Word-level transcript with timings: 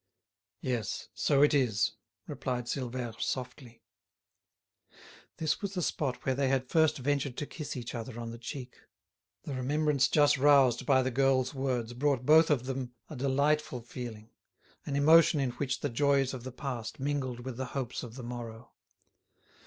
"Yes, 0.61 1.09
so 1.13 1.43
it 1.43 1.53
is," 1.53 1.91
replied 2.25 2.65
Silvère, 2.65 3.21
softly. 3.21 3.83
This 5.37 5.61
was 5.61 5.75
the 5.75 5.83
spot 5.83 6.25
where 6.25 6.33
they 6.33 6.47
had 6.47 6.67
first 6.71 6.97
ventured 6.97 7.37
to 7.37 7.45
kiss 7.45 7.77
each 7.77 7.93
other 7.93 8.19
on 8.19 8.31
the 8.31 8.39
cheek. 8.39 8.79
The 9.43 9.53
remembrance 9.53 10.07
just 10.07 10.39
roused 10.39 10.87
by 10.87 11.03
the 11.03 11.11
girl's 11.11 11.53
words 11.53 11.93
brought 11.93 12.25
both 12.25 12.49
of 12.49 12.65
them 12.65 12.95
a 13.11 13.15
delightful 13.15 13.81
feeling, 13.83 14.31
an 14.87 14.95
emotion 14.95 15.39
in 15.39 15.51
which 15.51 15.81
the 15.81 15.89
joys 15.91 16.33
of 16.33 16.43
the 16.45 16.51
past 16.51 16.99
mingled 16.99 17.41
with 17.41 17.57
the 17.57 17.65
hopes 17.77 18.01
of 18.01 18.15
the 18.15 18.23
morrow. 18.23 18.71